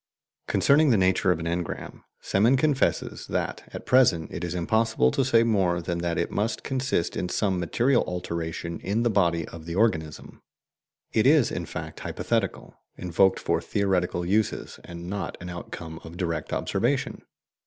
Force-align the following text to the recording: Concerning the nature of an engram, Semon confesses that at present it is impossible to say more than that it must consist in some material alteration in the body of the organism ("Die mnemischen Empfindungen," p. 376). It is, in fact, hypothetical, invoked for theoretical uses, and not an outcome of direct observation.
Concerning 0.47 0.89
the 0.89 0.97
nature 0.97 1.31
of 1.31 1.37
an 1.37 1.45
engram, 1.45 2.01
Semon 2.23 2.57
confesses 2.57 3.27
that 3.27 3.69
at 3.71 3.85
present 3.85 4.31
it 4.31 4.43
is 4.43 4.55
impossible 4.55 5.11
to 5.11 5.23
say 5.23 5.43
more 5.43 5.79
than 5.79 5.99
that 5.99 6.17
it 6.17 6.31
must 6.31 6.63
consist 6.63 7.15
in 7.15 7.29
some 7.29 7.59
material 7.59 8.03
alteration 8.07 8.79
in 8.79 9.03
the 9.03 9.11
body 9.11 9.47
of 9.49 9.67
the 9.67 9.75
organism 9.75 10.41
("Die 11.13 11.19
mnemischen 11.19 11.21
Empfindungen," 11.21 11.21
p. 11.21 11.21
376). 11.21 11.21
It 11.21 11.27
is, 11.27 11.51
in 11.51 11.65
fact, 11.67 11.99
hypothetical, 11.99 12.75
invoked 12.97 13.39
for 13.39 13.61
theoretical 13.61 14.25
uses, 14.25 14.79
and 14.83 15.07
not 15.07 15.37
an 15.39 15.51
outcome 15.51 15.99
of 16.03 16.17
direct 16.17 16.51
observation. 16.51 17.21